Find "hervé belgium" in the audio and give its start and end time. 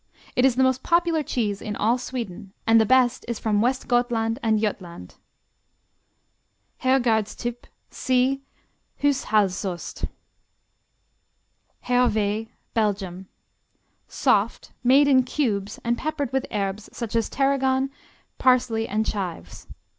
11.85-13.27